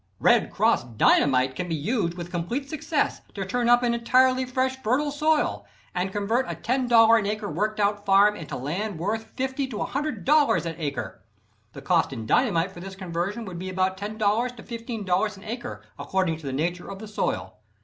[0.19, 4.75] "Red Cross" Dynamite can be used with complete success to turn up an entirely fresh,
[4.81, 9.69] fertile soil, and convert a $10 an acre "worked out farm" into land worth $50
[9.69, 11.21] to $100 an acre.
[11.73, 14.17] The cost in dynamite for this conversion would be about $10
[14.55, 17.57] to $15 an acre according to the nature of the soil.